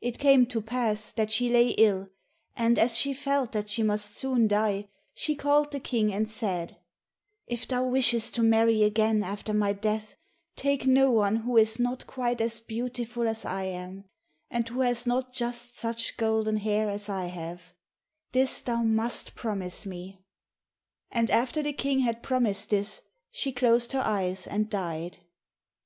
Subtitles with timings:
[0.00, 2.08] It came to pass that she lay ill,
[2.56, 6.78] and as she felt that she must soon die, she called the King and said,
[7.46, 10.14] "If thou wishest to marry again after my death,
[10.56, 14.04] take no one who is not quite as beautiful as I am,
[14.50, 17.74] and who has not just such golden hair as I have:
[18.32, 20.24] this thou must promise me."
[21.10, 25.18] And after the King had promised her this she closed her eyes and died.